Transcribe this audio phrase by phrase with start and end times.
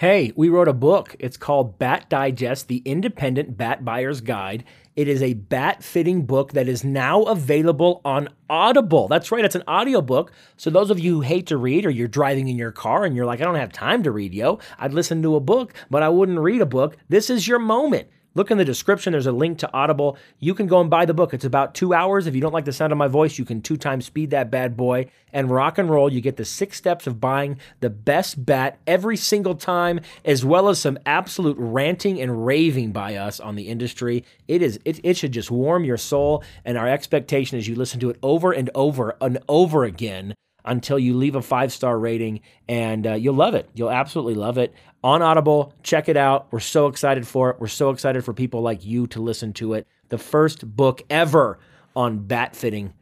[0.00, 1.14] Hey, we wrote a book.
[1.18, 4.64] It's called Bat Digest, the Independent Bat Buyer's Guide.
[4.96, 9.08] It is a bat fitting book that is now available on Audible.
[9.08, 10.32] That's right, it's an audiobook.
[10.56, 13.14] So, those of you who hate to read or you're driving in your car and
[13.14, 16.02] you're like, I don't have time to read, yo, I'd listen to a book, but
[16.02, 16.96] I wouldn't read a book.
[17.10, 18.08] This is your moment.
[18.34, 19.12] Look in the description.
[19.12, 20.16] There's a link to Audible.
[20.38, 21.34] You can go and buy the book.
[21.34, 22.26] It's about two hours.
[22.26, 24.50] If you don't like the sound of my voice, you can two times speed that
[24.50, 26.12] bad boy and rock and roll.
[26.12, 30.68] You get the six steps of buying the best bat every single time, as well
[30.68, 34.24] as some absolute ranting and raving by us on the industry.
[34.46, 36.44] It is it, it should just warm your soul.
[36.64, 40.34] And our expectation is you listen to it over and over and over again
[40.70, 43.68] until you leave a five star rating, and uh, you'll love it.
[43.74, 44.72] You'll absolutely love it.
[45.02, 46.46] On Audible, check it out.
[46.52, 47.56] We're so excited for it.
[47.58, 49.88] We're so excited for people like you to listen to it.
[50.10, 51.58] The first book ever
[51.96, 52.94] on bat fitting.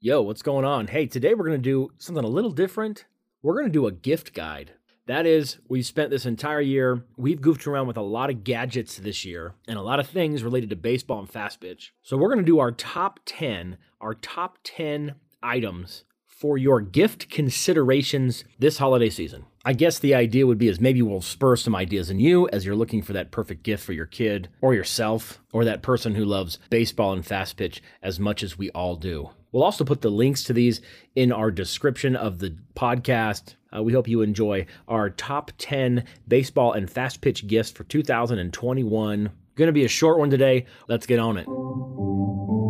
[0.00, 0.88] Yo, what's going on?
[0.88, 3.04] Hey, today we're going to do something a little different
[3.42, 4.72] we're going to do a gift guide.
[5.06, 8.98] That is, we've spent this entire year, we've goofed around with a lot of gadgets
[8.98, 11.92] this year and a lot of things related to baseball and fast pitch.
[12.02, 17.30] So we're going to do our top 10, our top 10 items for your gift
[17.30, 19.44] considerations this holiday season.
[19.64, 22.64] I guess the idea would be is maybe we'll spur some ideas in you as
[22.64, 26.24] you're looking for that perfect gift for your kid or yourself or that person who
[26.24, 29.30] loves baseball and fast pitch as much as we all do.
[29.52, 30.80] We'll also put the links to these
[31.14, 33.54] in our description of the podcast.
[33.74, 39.30] Uh, we hope you enjoy our top 10 baseball and fast pitch gifts for 2021.
[39.54, 40.66] Going to be a short one today.
[40.88, 42.61] Let's get on it.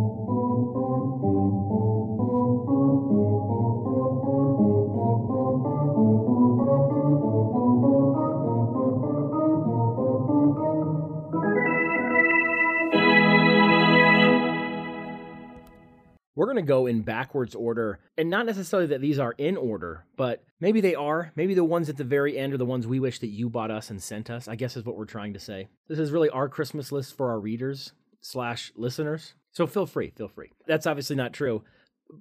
[16.43, 20.03] We're going to go in backwards order, and not necessarily that these are in order,
[20.17, 21.31] but maybe they are.
[21.37, 23.71] Maybe the ones at the very end are the ones we wish that you bought
[23.71, 25.69] us and sent us, I guess is what we're trying to say.
[25.87, 29.35] This is really our Christmas list for our readers slash listeners.
[29.53, 30.51] So feel free, feel free.
[30.67, 31.63] That's obviously not true,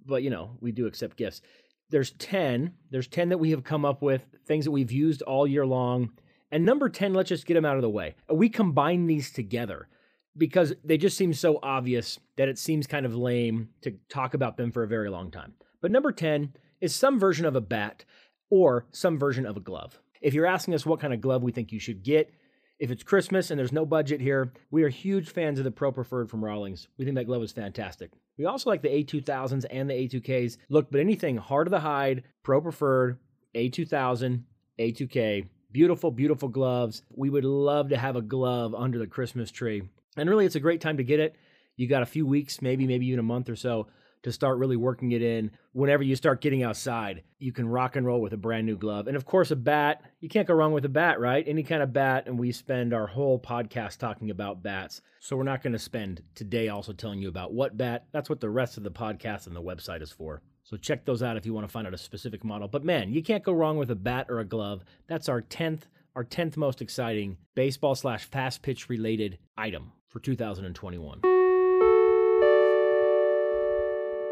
[0.07, 1.43] but you know, we do accept gifts.
[1.91, 2.75] There's 10.
[2.93, 6.13] There's 10 that we have come up with, things that we've used all year long.
[6.53, 8.15] And number 10, let's just get them out of the way.
[8.33, 9.89] We combine these together
[10.37, 14.57] because they just seem so obvious that it seems kind of lame to talk about
[14.57, 15.55] them for a very long time.
[15.81, 18.05] But number 10 is some version of a bat
[18.51, 20.01] or some version of a glove.
[20.21, 22.33] If you're asking us what kind of glove we think you should get,
[22.79, 25.93] if it's Christmas and there's no budget here, we are huge fans of the Pro
[25.93, 26.89] Preferred from Rawlings.
[26.99, 28.11] We think that glove is fantastic.
[28.39, 30.57] We also like the A2000s and the A2Ks.
[30.69, 33.19] Look, but anything hard to the hide, Pro Preferred,
[33.55, 34.43] A2000,
[34.81, 37.03] A2K, beautiful, beautiful gloves.
[37.15, 39.83] We would love to have a glove under the Christmas tree.
[40.17, 41.37] And really, it's a great time to get it.
[41.77, 43.89] You got a few weeks, maybe, maybe even a month or so
[44.23, 45.51] to start really working it in.
[45.73, 49.09] Whenever you start getting outside, you can rock and roll with a brand new glove.
[49.09, 51.45] And of course, a bat, you can't go wrong with a bat, right?
[51.47, 52.27] Any kind of bat.
[52.27, 55.03] And we spend our whole podcast talking about bats.
[55.21, 58.07] So we're not going to spend today also telling you about what bat.
[58.13, 60.43] That's what the rest of the podcast and the website is for.
[60.65, 62.69] So check those out if you want to find out a specific model.
[62.69, 64.85] But man, you can't go wrong with a bat or a glove.
[65.09, 65.83] That's our 10th,
[66.15, 71.21] our 10th most exciting baseball slash fast pitch related item for 2021.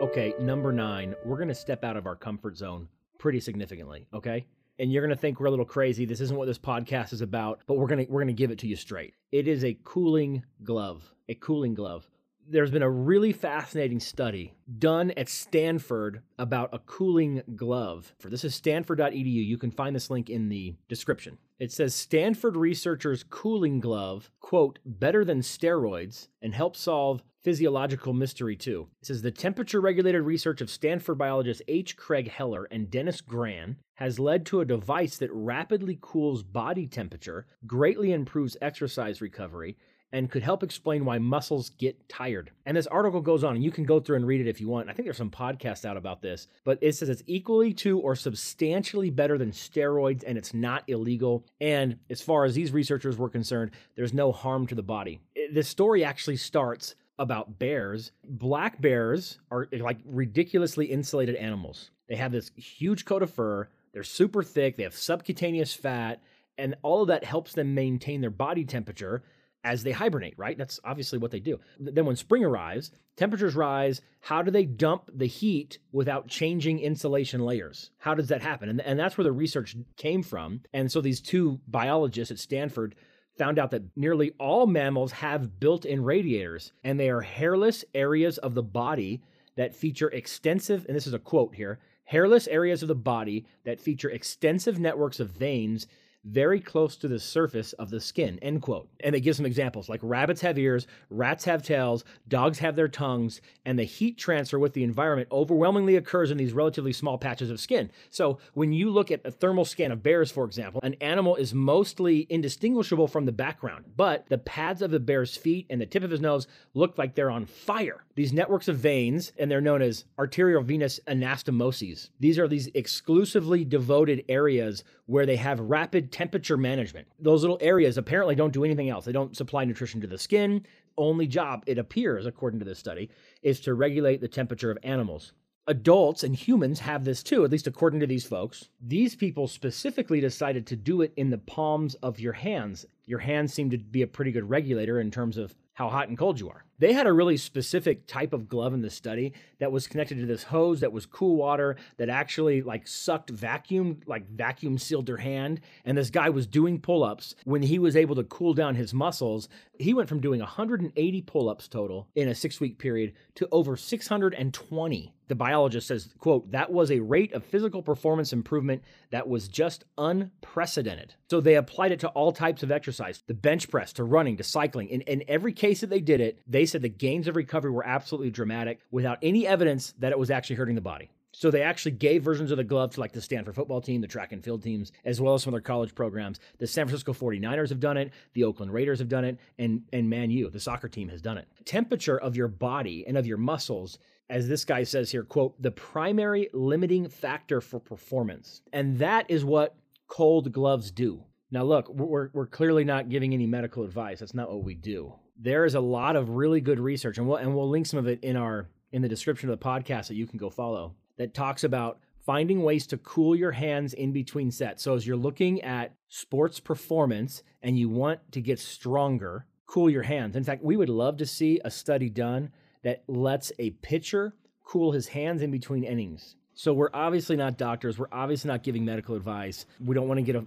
[0.03, 2.87] Okay, number nine, we're going to step out of our comfort zone
[3.19, 4.45] pretty significantly, okay?
[4.79, 6.05] And you're going to think we're a little crazy.
[6.05, 8.51] This isn't what this podcast is about, but we're going to we're going to give
[8.51, 9.15] it to you straight.
[9.33, 12.07] It is a cooling glove, a cooling glove.
[12.53, 18.13] There's been a really fascinating study done at Stanford about a cooling glove.
[18.19, 19.25] For this is stanford.edu.
[19.25, 21.39] You can find this link in the description.
[21.61, 28.57] It says Stanford researchers' cooling glove, quote, better than steroids and help solve physiological mystery
[28.57, 28.89] too.
[29.01, 31.97] It says the temperature regulated research of Stanford biologists H.
[31.97, 37.47] Craig Heller and Dennis Grahn has led to a device that rapidly cools body temperature,
[37.65, 39.77] greatly improves exercise recovery,
[40.13, 42.51] and could help explain why muscles get tired.
[42.67, 44.69] And this article goes on, and you can go through and read it if you
[44.69, 44.89] want.
[44.89, 48.17] I think there's some podcasts out about this, but it says it's equally to or
[48.17, 51.45] substantially better than steroids, and it's not illegal.
[51.61, 55.21] And as far as these researchers were concerned, there's no harm to the body.
[55.53, 58.13] This story actually starts about bears.
[58.25, 61.91] Black bears are like ridiculously insulated animals.
[62.09, 66.23] They have this huge coat of fur, they're super thick, they have subcutaneous fat,
[66.59, 69.23] and all of that helps them maintain their body temperature
[69.65, 70.57] as they hibernate, right?
[70.57, 71.59] That's obviously what they do.
[71.79, 74.01] Then when spring arrives, temperatures rise.
[74.21, 77.91] How do they dump the heat without changing insulation layers?
[77.99, 78.69] How does that happen?
[78.69, 80.63] And, and that's where the research came from.
[80.73, 82.95] And so these two biologists at Stanford
[83.37, 88.39] found out that nearly all mammals have built in radiators, and they are hairless areas
[88.39, 89.23] of the body
[89.57, 91.79] that feature extensive, and this is a quote here
[92.11, 95.87] hairless areas of the body that feature extensive networks of veins
[96.25, 98.89] very close to the surface of the skin, end quote.
[99.01, 102.89] And they give some examples like rabbits have ears, rats have tails, dogs have their
[102.89, 107.51] tongues, and the heat transfer with the environment overwhelmingly occurs in these relatively small patches
[107.51, 107.91] of skin.
[108.11, 111.55] So when you look at a thermal scan of bears, for example, an animal is
[111.55, 116.03] mostly indistinguishable from the background, but the pads of the bear's feet and the tip
[116.03, 118.05] of his nose look like they're on fire.
[118.21, 124.27] These networks of veins, and they're known as arteriovenous anastomoses, these are these exclusively devoted
[124.29, 127.09] areas where they have rapid temperature management.
[127.19, 129.07] Those little areas apparently don't do anything else.
[129.07, 130.67] They don't supply nutrition to the skin.
[130.99, 133.09] Only job, it appears, according to this study,
[133.41, 135.33] is to regulate the temperature of animals.
[135.67, 138.69] Adults and humans have this too, at least according to these folks.
[138.83, 142.85] These people specifically decided to do it in the palms of your hands.
[143.11, 146.17] Your hands seem to be a pretty good regulator in terms of how hot and
[146.17, 146.65] cold you are.
[146.79, 150.27] They had a really specific type of glove in the study that was connected to
[150.27, 155.17] this hose that was cool water that actually like sucked vacuum, like vacuum sealed their
[155.17, 155.61] hand.
[155.85, 157.35] And this guy was doing pull ups.
[157.45, 161.49] When he was able to cool down his muscles, he went from doing 180 pull
[161.49, 166.73] ups total in a six week period to over 620 the biologist says quote that
[166.73, 171.15] was a rate of physical performance improvement that was just unprecedented.
[171.31, 174.45] So they applied it to all types of exercise the bench press to running to
[174.45, 174.89] cycling.
[174.89, 177.87] In, in every case that they did it they said the gains of recovery were
[177.87, 181.11] absolutely dramatic without any evidence that it was actually hurting the body.
[181.33, 184.09] So they actually gave versions of the glove to like the Stanford football team, the
[184.09, 186.41] track and field teams, as well as some of their college programs.
[186.59, 190.11] The San Francisco 49ers have done it, the Oakland Raiders have done it, and and
[190.11, 191.47] Man U, the soccer team has done it.
[191.65, 193.99] Temperature of your body and of your muscles
[194.31, 198.63] as this guy says here, quote, the primary limiting factor for performance.
[198.73, 199.75] And that is what
[200.07, 201.25] cold gloves do.
[201.51, 204.21] Now, look, we're, we're clearly not giving any medical advice.
[204.21, 205.13] That's not what we do.
[205.37, 208.07] There is a lot of really good research, and we'll, and we'll link some of
[208.07, 211.33] it in our in the description of the podcast that you can go follow that
[211.33, 214.83] talks about finding ways to cool your hands in between sets.
[214.83, 220.03] So as you're looking at sports performance and you want to get stronger, cool your
[220.03, 220.35] hands.
[220.35, 222.51] In fact, we would love to see a study done
[222.83, 224.35] that lets a pitcher
[224.65, 226.37] cool his hands in between innings.
[226.55, 227.99] So we're obviously not doctors.
[227.99, 229.67] We're obviously not giving medical advice.
[229.85, 230.47] We don't want to get an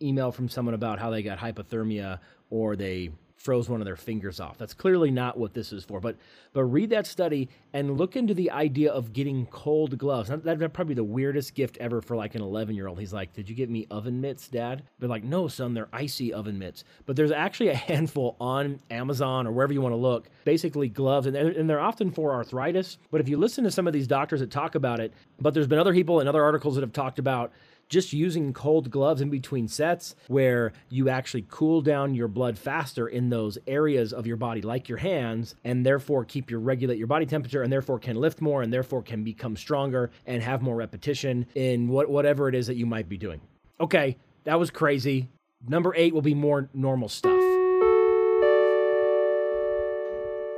[0.00, 2.18] email from someone about how they got hypothermia
[2.50, 3.10] or they
[3.42, 4.56] froze one of their fingers off.
[4.56, 6.00] That's clearly not what this is for.
[6.00, 6.16] But
[6.52, 10.28] but read that study and look into the idea of getting cold gloves.
[10.28, 13.00] That'd probably be the weirdest gift ever for like an 11 year old.
[13.00, 16.32] He's like, "Did you get me oven mitts, Dad?" But like, "No, son, they're icy
[16.32, 20.28] oven mitts." But there's actually a handful on Amazon or wherever you want to look.
[20.44, 22.98] Basically, gloves, and and they're often for arthritis.
[23.10, 25.66] But if you listen to some of these doctors that talk about it, but there's
[25.66, 27.52] been other people and other articles that have talked about
[27.92, 33.06] just using cold gloves in between sets where you actually cool down your blood faster
[33.06, 37.06] in those areas of your body like your hands and therefore keep your regulate your
[37.06, 40.74] body temperature and therefore can lift more and therefore can become stronger and have more
[40.74, 43.42] repetition in what whatever it is that you might be doing.
[43.78, 45.28] Okay, that was crazy.
[45.68, 47.42] Number 8 will be more normal stuff.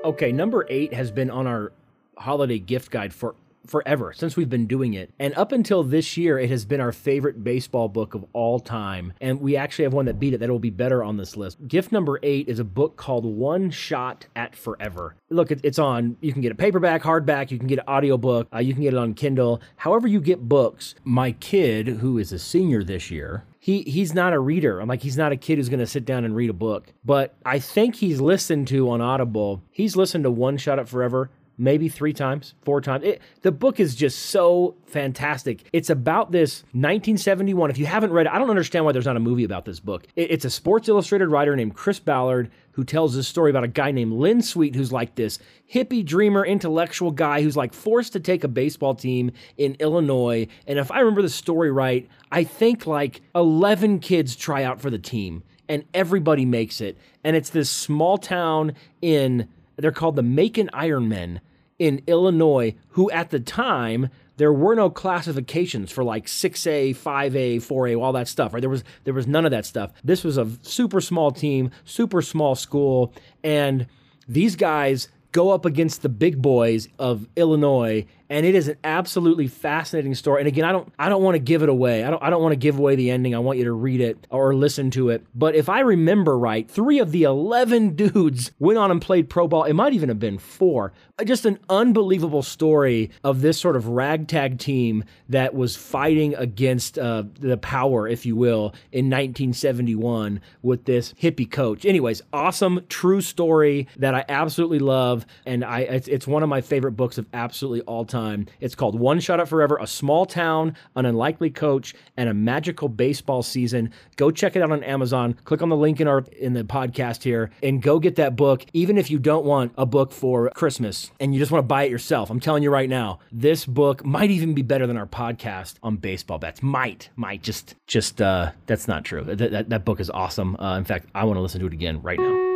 [0.04, 1.72] Okay, number 8 has been on our
[2.16, 3.34] holiday gift guide for
[3.66, 5.12] forever since we've been doing it.
[5.18, 9.12] And up until this year, it has been our favorite baseball book of all time.
[9.20, 11.66] And we actually have one that beat it that will be better on this list.
[11.66, 15.16] Gift number eight is a book called One Shot at Forever.
[15.30, 18.58] Look, it's on, you can get a paperback, hardback, you can get an audiobook, uh,
[18.58, 19.60] you can get it on Kindle.
[19.76, 20.94] However, you get books.
[21.04, 24.78] My kid, who is a senior this year, he he's not a reader.
[24.78, 26.92] I'm like he's not a kid who's going to sit down and read a book.
[27.02, 29.62] But I think he's listened to on Audible.
[29.70, 33.04] He's listened to One Shot at Forever maybe three times, four times.
[33.04, 35.68] It, the book is just so fantastic.
[35.72, 37.70] It's about this 1971.
[37.70, 39.80] If you haven't read it, I don't understand why there's not a movie about this
[39.80, 40.06] book.
[40.16, 43.68] It, it's a Sports Illustrated writer named Chris Ballard who tells this story about a
[43.68, 45.38] guy named Lynn Sweet who's like this
[45.72, 50.48] hippie dreamer intellectual guy who's like forced to take a baseball team in Illinois.
[50.66, 54.90] And if I remember the story right, I think like 11 kids try out for
[54.90, 56.98] the team and everybody makes it.
[57.22, 61.40] And it's this small town in they're called the Macon Ironmen
[61.78, 68.00] in Illinois, who at the time there were no classifications for like 6A, 5A, 4A,
[68.00, 68.60] all that stuff, right?
[68.60, 69.92] There was there was none of that stuff.
[70.02, 73.12] This was a super small team, super small school,
[73.42, 73.86] and
[74.28, 79.46] these guys go up against the big boys of Illinois and it is an absolutely
[79.46, 80.40] fascinating story.
[80.40, 82.02] And again, I don't I don't want to give it away.
[82.02, 83.32] I don't I don't want to give away the ending.
[83.32, 85.24] I want you to read it or listen to it.
[85.36, 89.46] But if I remember right, three of the eleven dudes went on and played pro
[89.46, 89.62] ball.
[89.62, 90.92] It might even have been four.
[91.24, 97.22] Just an unbelievable story of this sort of ragtag team that was fighting against uh,
[97.38, 101.84] the power, if you will, in 1971 with this hippie coach.
[101.84, 106.62] Anyways, awesome, true story that I absolutely love, and I it's, it's one of my
[106.62, 108.23] favorite books of absolutely all time.
[108.60, 112.88] It's called One Shot at Forever: A Small Town, an Unlikely Coach, and a Magical
[112.88, 113.90] Baseball Season.
[114.16, 115.34] Go check it out on Amazon.
[115.44, 118.64] Click on the link in our in the podcast here, and go get that book.
[118.72, 121.84] Even if you don't want a book for Christmas and you just want to buy
[121.84, 125.06] it yourself, I'm telling you right now, this book might even be better than our
[125.06, 126.62] podcast on baseball bets.
[126.62, 129.22] Might, might just, just uh, that's not true.
[129.24, 130.56] That, that, that book is awesome.
[130.56, 132.53] Uh, in fact, I want to listen to it again right now.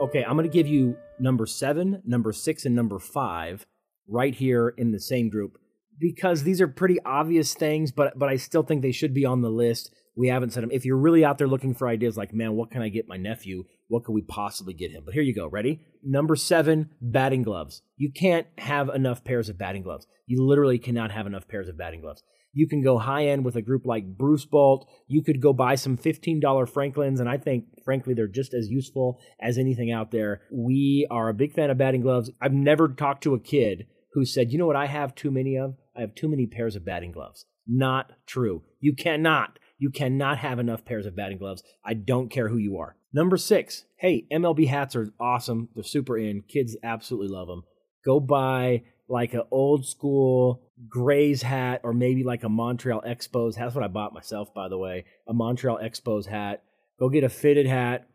[0.00, 3.64] Okay, I'm going to give you number seven, number six, and number five
[4.08, 5.56] right here in the same group
[5.98, 9.40] because these are pretty obvious things, but but I still think they should be on
[9.40, 9.94] the list.
[10.16, 10.70] We haven't said them.
[10.72, 13.16] If you're really out there looking for ideas, like man, what can I get my
[13.16, 13.64] nephew?
[13.86, 15.04] What could we possibly get him?
[15.04, 15.46] But here you go.
[15.46, 15.80] Ready?
[16.02, 17.82] Number seven, batting gloves.
[17.96, 20.06] You can't have enough pairs of batting gloves.
[20.26, 22.22] You literally cannot have enough pairs of batting gloves.
[22.54, 24.88] You can go high end with a group like Bruce Bolt.
[25.06, 29.20] You could go buy some $15 Franklins, and I think, frankly, they're just as useful
[29.40, 30.42] as anything out there.
[30.50, 32.30] We are a big fan of batting gloves.
[32.40, 35.58] I've never talked to a kid who said, you know what I have too many
[35.58, 35.74] of?
[35.96, 37.44] I have too many pairs of batting gloves.
[37.66, 38.62] Not true.
[38.80, 39.58] You cannot.
[39.78, 41.62] You cannot have enough pairs of batting gloves.
[41.84, 42.96] I don't care who you are.
[43.12, 45.68] Number six, hey, MLB hats are awesome.
[45.74, 46.42] They're super in.
[46.42, 47.62] Kids absolutely love them.
[48.04, 48.82] Go buy
[49.14, 53.54] like an old school Grays hat or maybe like a Montreal Expos.
[53.54, 55.04] That's what I bought myself, by the way.
[55.28, 56.64] A Montreal Expos hat.
[56.98, 58.08] Go get a fitted hat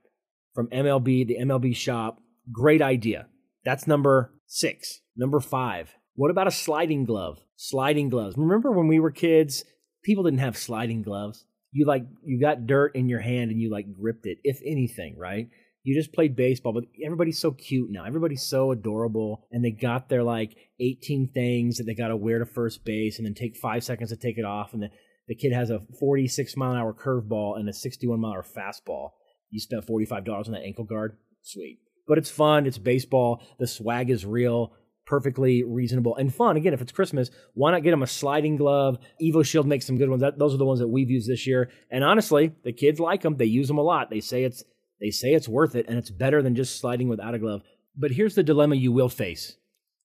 [0.53, 2.19] from MLB, the MLB shop.
[2.51, 3.27] Great idea.
[3.63, 4.99] That's number six.
[5.15, 5.93] Number five.
[6.15, 7.39] What about a sliding glove?
[7.55, 8.35] Sliding gloves.
[8.37, 9.63] Remember when we were kids,
[10.03, 11.45] people didn't have sliding gloves.
[11.71, 15.17] You like you got dirt in your hand and you like gripped it, if anything,
[15.17, 15.47] right?
[15.83, 18.05] You just played baseball, but everybody's so cute now.
[18.05, 22.39] Everybody's so adorable, and they got their like 18 things that they got to wear
[22.39, 24.89] to first base, and then take five seconds to take it off, and the,
[25.27, 28.43] the kid has a 46 mile an hour curveball and a 61 mile an hour
[28.43, 29.11] fastball.
[29.49, 31.79] You spent 45 dollars on that ankle guard, sweet.
[32.07, 32.65] But it's fun.
[32.65, 33.41] It's baseball.
[33.59, 34.73] The swag is real
[35.09, 36.55] perfectly reasonable and fun.
[36.55, 38.99] Again, if it's Christmas, why not get them a sliding glove?
[39.21, 40.21] EvoShield makes some good ones.
[40.21, 41.71] That, those are the ones that we've used this year.
[41.89, 43.35] And honestly, the kids like them.
[43.35, 44.11] They use them a lot.
[44.11, 44.63] They say it's
[45.01, 47.63] they say it's worth it and it's better than just sliding without a glove.
[47.95, 49.57] But here's the dilemma you will face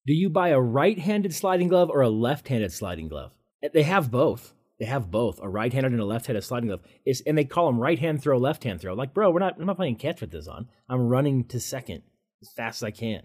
[0.06, 3.32] Do you buy a right handed sliding glove or a left handed sliding glove?
[3.62, 4.54] Eh, they have both.
[4.78, 6.82] They have both a right handed and a left handed sliding glove.
[7.04, 8.94] It's, and they call them right hand throw, left hand throw.
[8.94, 10.68] Like, bro, we're not, I'm not playing catch with this on.
[10.88, 12.02] I'm running to second
[12.42, 13.22] as fast as I can.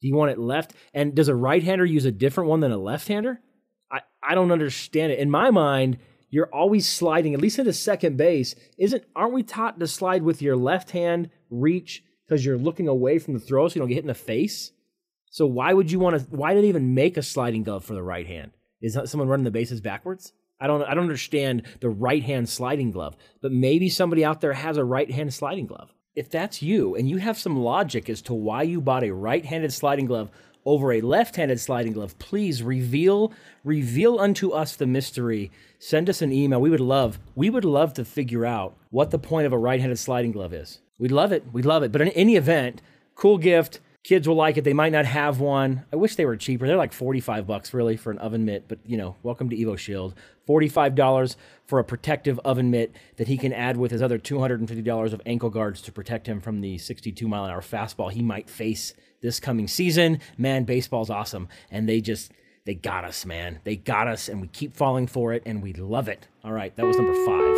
[0.00, 0.74] Do you want it left?
[0.92, 3.40] And does a right hander use a different one than a left hander?
[3.90, 5.18] I, I don't understand it.
[5.18, 5.98] In my mind,
[6.30, 8.54] you're always sliding, at least into second base.
[8.78, 13.18] Isn't aren't we taught to slide with your left hand reach because you're looking away
[13.18, 14.72] from the throw so you don't get hit in the face?
[15.30, 16.36] So why would you want to?
[16.36, 18.52] Why did they even make a sliding glove for the right hand?
[18.80, 20.32] Is someone running the bases backwards?
[20.60, 20.82] I don't.
[20.82, 23.16] I don't understand the right hand sliding glove.
[23.42, 25.92] But maybe somebody out there has a right hand sliding glove.
[26.14, 29.44] If that's you and you have some logic as to why you bought a right
[29.44, 30.30] handed sliding glove
[30.64, 33.32] over a left-handed sliding glove, please reveal
[33.64, 35.50] reveal unto us the mystery.
[35.78, 36.60] Send us an email.
[36.60, 39.98] We would love we would love to figure out what the point of a right-handed
[39.98, 40.80] sliding glove is.
[40.98, 41.44] We'd love it.
[41.52, 41.92] We'd love it.
[41.92, 42.80] But in any event,
[43.14, 43.80] cool gift.
[44.04, 44.64] Kids will like it.
[44.64, 45.86] They might not have one.
[45.90, 46.66] I wish they were cheaper.
[46.66, 50.12] They're like 45 bucks really for an oven mitt, but you know, welcome to EvoShield
[50.46, 55.22] $45 for a protective oven mitt that he can add with his other $250 of
[55.24, 58.92] ankle guards to protect him from the 62 mile an hour fastball he might face
[59.24, 60.20] this coming season.
[60.38, 61.48] Man, baseball's awesome.
[61.70, 62.30] And they just,
[62.66, 63.58] they got us, man.
[63.64, 66.28] They got us, and we keep falling for it, and we love it.
[66.44, 67.56] All right, that was number five.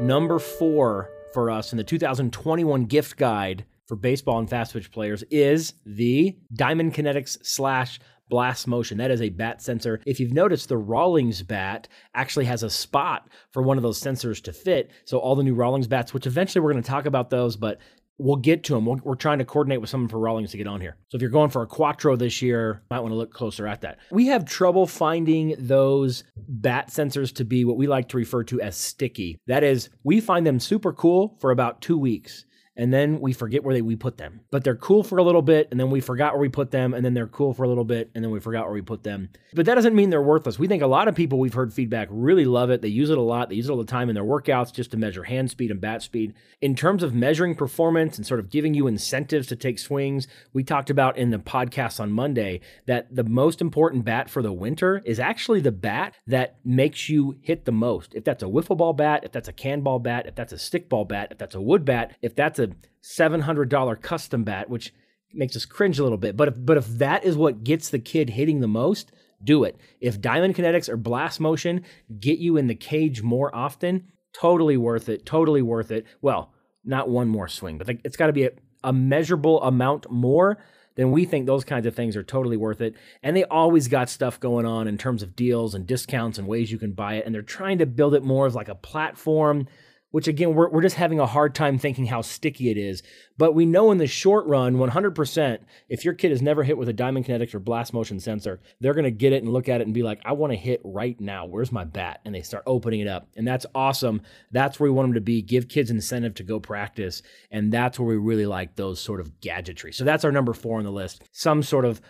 [0.00, 5.24] Number four for us in the 2021 gift guide for baseball and fast pitch players
[5.30, 8.98] is the Diamond Kinetics slash blast motion.
[8.98, 10.00] That is a bat sensor.
[10.06, 14.40] If you've noticed, the Rawlings bat actually has a spot for one of those sensors
[14.44, 14.90] to fit.
[15.04, 17.80] So all the new Rawlings bats, which eventually we're going to talk about those, but
[18.20, 18.86] we'll get to them.
[18.86, 20.96] we we are trying to coordinate with someone for Rawlings to get on here.
[21.08, 23.80] So if you're going for a Quatro this year, might want to look closer at
[23.80, 23.98] that.
[24.10, 28.60] We have trouble finding those bat sensors to be what we like to refer to
[28.60, 29.38] as sticky.
[29.46, 32.44] That is, we find them super cool for about two weeks
[32.80, 34.40] and then we forget where they, we put them.
[34.50, 36.94] But they're cool for a little bit, and then we forgot where we put them,
[36.94, 39.02] and then they're cool for a little bit, and then we forgot where we put
[39.02, 39.28] them.
[39.52, 40.58] But that doesn't mean they're worthless.
[40.58, 42.80] We think a lot of people we've heard feedback really love it.
[42.80, 43.50] They use it a lot.
[43.50, 45.78] They use it all the time in their workouts just to measure hand speed and
[45.78, 46.32] bat speed.
[46.62, 50.64] In terms of measuring performance and sort of giving you incentives to take swings, we
[50.64, 55.02] talked about in the podcast on Monday that the most important bat for the winter
[55.04, 58.14] is actually the bat that makes you hit the most.
[58.14, 60.58] If that's a wiffle ball bat, if that's a can ball bat, if that's a
[60.58, 62.69] stick ball bat, if that's a wood bat, if that's a
[63.02, 64.92] $700 custom bat, which
[65.32, 66.36] makes us cringe a little bit.
[66.36, 69.12] But if, but if that is what gets the kid hitting the most,
[69.42, 69.76] do it.
[70.00, 71.84] If Diamond Kinetics or Blast Motion
[72.18, 75.24] get you in the cage more often, totally worth it.
[75.24, 76.06] Totally worth it.
[76.20, 76.52] Well,
[76.84, 78.50] not one more swing, but it's got to be a,
[78.84, 80.58] a measurable amount more
[80.96, 82.94] then we think those kinds of things are totally worth it.
[83.22, 86.70] And they always got stuff going on in terms of deals and discounts and ways
[86.70, 87.24] you can buy it.
[87.24, 89.66] And they're trying to build it more as like a platform
[90.10, 93.02] which again, we're, we're just having a hard time thinking how sticky it is.
[93.38, 96.88] But we know in the short run, 100%, if your kid has never hit with
[96.88, 99.80] a Diamond Kinetics or Blast Motion sensor, they're going to get it and look at
[99.80, 101.46] it and be like, I want to hit right now.
[101.46, 102.20] Where's my bat?
[102.24, 103.28] And they start opening it up.
[103.36, 104.22] And that's awesome.
[104.50, 105.42] That's where we want them to be.
[105.42, 107.22] Give kids incentive to go practice.
[107.50, 109.92] And that's where we really like those sort of gadgetry.
[109.92, 112.00] So that's our number four on the list some sort of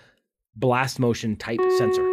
[0.56, 2.06] blast motion type sensor.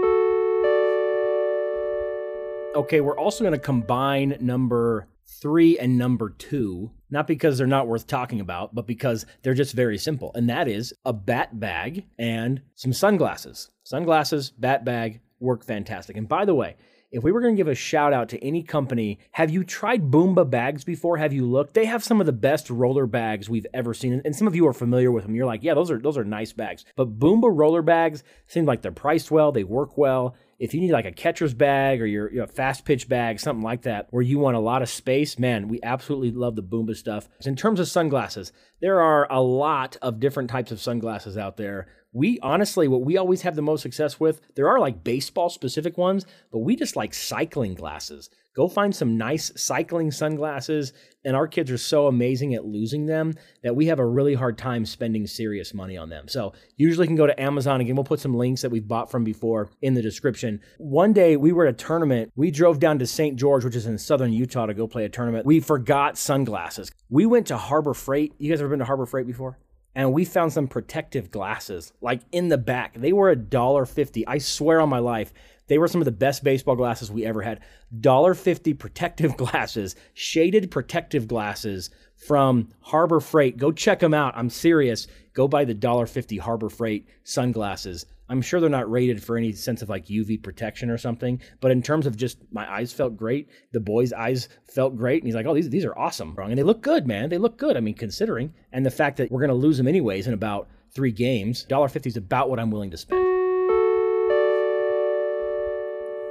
[2.75, 7.87] Okay, we're also going to combine number three and number two, not because they're not
[7.87, 10.31] worth talking about, but because they're just very simple.
[10.35, 13.69] And that is a bat bag and some sunglasses.
[13.83, 16.17] Sunglasses, bat bag work fantastic.
[16.17, 16.75] And by the way,
[17.09, 20.11] if we were going to give a shout out to any company, have you tried
[20.11, 21.17] Boombah bags before?
[21.17, 21.73] Have you looked?
[21.73, 24.67] They have some of the best roller bags we've ever seen, and some of you
[24.67, 25.33] are familiar with them.
[25.33, 26.83] You're like, yeah, those are those are nice bags.
[26.97, 30.91] But Boombah roller bags seem like they're priced well, they work well, if you need
[30.91, 34.57] like a catcher's bag or your fast pitch bag, something like that, where you want
[34.57, 37.29] a lot of space, man, we absolutely love the Boombah stuff.
[37.45, 41.87] In terms of sunglasses, there are a lot of different types of sunglasses out there.
[42.17, 45.99] We honestly, what we always have the most success with, there are like baseball specific
[45.99, 48.31] ones, but we just like cycling glasses.
[48.55, 50.93] Go find some nice cycling sunglasses.
[51.23, 54.57] And our kids are so amazing at losing them that we have a really hard
[54.57, 56.27] time spending serious money on them.
[56.27, 57.81] So, usually can go to Amazon.
[57.81, 60.59] Again, we'll put some links that we've bought from before in the description.
[60.79, 62.31] One day we were at a tournament.
[62.35, 63.37] We drove down to St.
[63.37, 65.45] George, which is in southern Utah, to go play a tournament.
[65.45, 66.91] We forgot sunglasses.
[67.09, 68.33] We went to Harbor Freight.
[68.39, 69.59] You guys ever been to Harbor Freight before?
[69.97, 74.25] And we found some protective glasses like in the back they were a dollar fifty
[74.27, 75.33] i swear on my life
[75.67, 77.59] they were some of the best baseball glasses we ever had.
[77.99, 83.57] $1.50 protective glasses, shaded protective glasses from Harbor Freight.
[83.57, 84.33] Go check them out.
[84.35, 85.07] I'm serious.
[85.33, 88.05] Go buy the $1.50 Harbor Freight sunglasses.
[88.29, 91.71] I'm sure they're not rated for any sense of like UV protection or something, but
[91.71, 93.49] in terms of just my eyes felt great.
[93.71, 96.63] The boy's eyes felt great, and he's like, "Oh, these these are awesome, and they
[96.63, 97.29] look good, man.
[97.29, 97.77] They look good.
[97.77, 101.11] I mean, considering and the fact that we're gonna lose them anyways in about three
[101.11, 103.27] games, $1.50 is about what I'm willing to spend."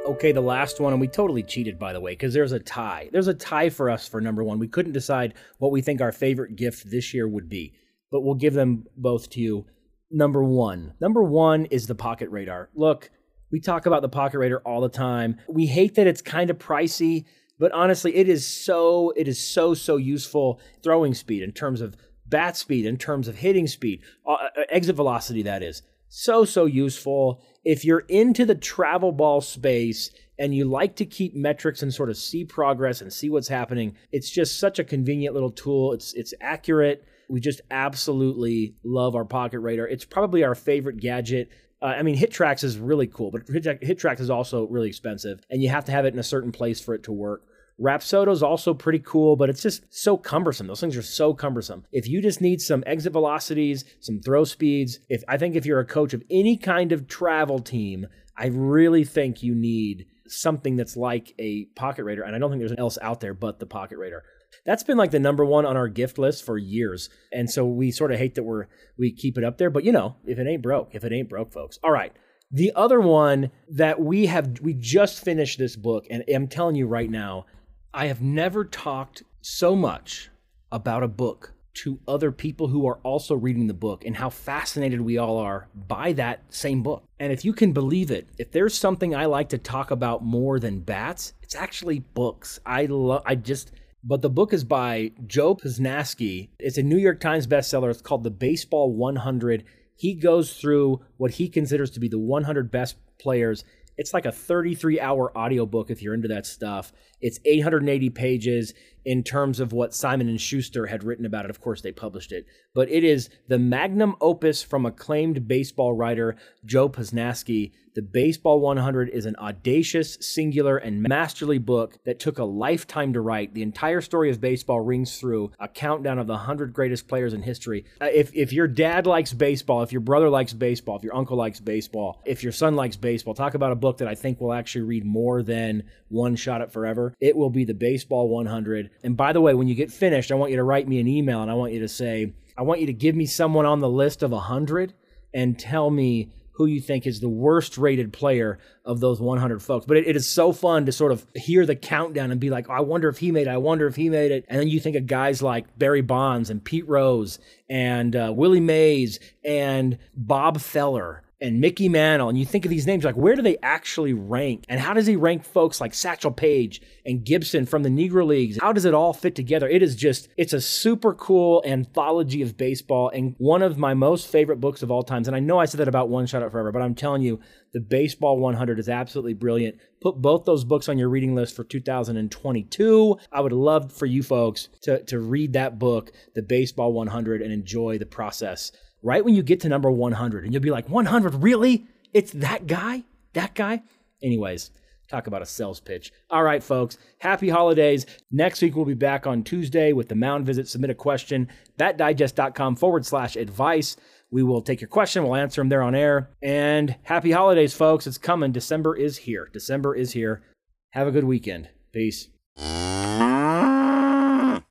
[0.06, 3.08] okay, the last one, and we totally cheated, by the way, because there's a tie.
[3.12, 4.58] There's a tie for us for number one.
[4.58, 7.74] We couldn't decide what we think our favorite gift this year would be,
[8.10, 9.66] but we'll give them both to you.
[10.10, 10.94] Number one.
[11.00, 12.70] Number one is the Pocket Radar.
[12.74, 13.10] Look,
[13.50, 15.36] we talk about the Pocket Radar all the time.
[15.48, 17.24] We hate that it's kind of pricey,
[17.58, 21.96] but honestly, it is so, it is so, so useful throwing speed in terms of
[22.26, 26.66] bat speed, in terms of hitting speed, uh, uh exit velocity, that is so, so
[26.66, 27.42] useful.
[27.64, 32.10] If you're into the travel ball space and you like to keep metrics and sort
[32.10, 35.92] of see progress and see what's happening, it's just such a convenient little tool.
[35.92, 37.04] It's it's accurate.
[37.28, 39.86] We just absolutely love our Pocket Radar.
[39.86, 41.50] It's probably our favorite gadget.
[41.82, 45.68] Uh, I mean, HitTrax is really cool, but HitTrax is also really expensive, and you
[45.68, 47.42] have to have it in a certain place for it to work.
[47.80, 50.66] Rapsodo is also pretty cool, but it's just so cumbersome.
[50.66, 51.84] Those things are so cumbersome.
[51.92, 55.80] If you just need some exit velocities, some throw speeds, if I think if you're
[55.80, 60.96] a coach of any kind of travel team, I really think you need something that's
[60.96, 62.24] like a pocket radar.
[62.24, 64.22] And I don't think there's else out there but the pocket radar.
[64.64, 67.08] That's been like the number one on our gift list for years.
[67.32, 68.66] And so we sort of hate that we're
[68.98, 69.70] we keep it up there.
[69.70, 71.78] But you know, if it ain't broke, if it ain't broke, folks.
[71.82, 72.12] All right.
[72.50, 76.86] The other one that we have we just finished this book, and I'm telling you
[76.86, 77.46] right now,
[77.92, 80.30] I have never talked so much
[80.70, 85.00] about a book to other people who are also reading the book and how fascinated
[85.00, 87.04] we all are by that same book.
[87.20, 90.58] And if you can believe it, if there's something I like to talk about more
[90.58, 92.58] than bats, it's actually books.
[92.64, 93.72] I love I just
[94.06, 96.50] but the book is by Joe Posnanski.
[96.60, 97.90] It's a New York Times bestseller.
[97.90, 99.64] It's called The Baseball 100.
[99.96, 103.64] He goes through what he considers to be the 100 best players
[103.98, 106.92] it's like a 33 hour audiobook if you're into that stuff.
[107.20, 108.74] It's 880 pages
[109.06, 111.50] in terms of what Simon and Schuster had written about it.
[111.50, 116.36] Of course, they published it, but it is the magnum opus from acclaimed baseball writer
[116.66, 122.44] Joe Posnanski the Baseball 100 is an audacious, singular, and masterly book that took a
[122.44, 123.54] lifetime to write.
[123.54, 127.40] The entire story of baseball rings through a countdown of the 100 greatest players in
[127.40, 127.86] history.
[127.98, 131.38] Uh, if, if your dad likes baseball, if your brother likes baseball, if your uncle
[131.38, 134.52] likes baseball, if your son likes baseball, talk about a book that I think will
[134.52, 137.14] actually read more than One Shot at Forever.
[137.18, 138.90] It will be the Baseball 100.
[139.02, 141.08] And by the way, when you get finished, I want you to write me an
[141.08, 143.80] email and I want you to say, I want you to give me someone on
[143.80, 144.94] the list of 100
[145.34, 149.84] and tell me who you think is the worst rated player of those 100 folks.
[149.84, 152.70] But it, it is so fun to sort of hear the countdown and be like,
[152.70, 153.50] oh, I wonder if he made it.
[153.50, 154.46] I wonder if he made it.
[154.48, 158.60] And then you think of guys like Barry Bonds and Pete Rose and uh, Willie
[158.60, 163.36] Mays and Bob Feller and Mickey Mantle, and you think of these names, like where
[163.36, 164.64] do they actually rank?
[164.68, 168.58] And how does he rank folks like Satchel Paige and Gibson from the Negro Leagues?
[168.60, 169.68] How does it all fit together?
[169.68, 174.28] It is just, it's a super cool anthology of baseball and one of my most
[174.28, 175.28] favorite books of all times.
[175.28, 177.40] And I know I said that about One Shot at Forever, but I'm telling you,
[177.72, 179.76] the Baseball 100 is absolutely brilliant.
[180.00, 183.18] Put both those books on your reading list for 2022.
[183.30, 187.52] I would love for you folks to, to read that book, The Baseball 100, and
[187.52, 191.42] enjoy the process right when you get to number 100 and you'll be like 100
[191.42, 191.86] really?
[192.12, 193.04] It's that guy?
[193.32, 193.82] That guy?
[194.22, 194.70] Anyways
[195.08, 196.12] talk about a sales pitch.
[196.30, 198.06] All right folks happy holidays.
[198.30, 200.68] Next week we'll be back on tuesday with the mound visit.
[200.68, 203.96] Submit a question batdigest.com forward slash advice.
[204.30, 206.30] We will take your question we'll answer them there on air.
[206.42, 208.06] And happy holidays folks.
[208.06, 208.52] It's coming.
[208.52, 209.48] December is here.
[209.52, 210.42] December is here.
[210.90, 211.68] Have a good weekend.
[211.92, 212.28] Peace